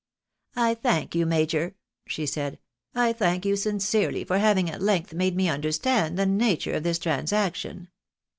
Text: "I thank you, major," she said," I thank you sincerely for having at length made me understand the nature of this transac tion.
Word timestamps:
"I 0.55 0.73
thank 0.73 1.13
you, 1.13 1.27
major," 1.27 1.75
she 2.07 2.25
said," 2.25 2.57
I 3.05 3.13
thank 3.13 3.45
you 3.45 3.55
sincerely 3.55 4.23
for 4.23 4.39
having 4.39 4.67
at 4.67 4.81
length 4.81 5.13
made 5.13 5.35
me 5.35 5.47
understand 5.47 6.17
the 6.17 6.25
nature 6.25 6.73
of 6.73 6.81
this 6.81 6.97
transac 6.97 7.53
tion. 7.53 7.87